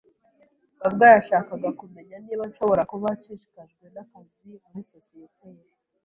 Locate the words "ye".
5.57-5.65